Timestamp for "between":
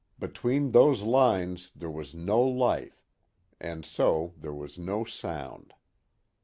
0.17-0.71